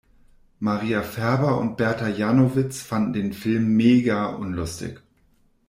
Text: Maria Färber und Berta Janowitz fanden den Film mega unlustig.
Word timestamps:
Maria 0.57 1.03
Färber 1.03 1.59
und 1.59 1.77
Berta 1.77 2.07
Janowitz 2.07 2.81
fanden 2.81 3.13
den 3.13 3.33
Film 3.33 3.77
mega 3.77 4.33
unlustig. 4.33 4.99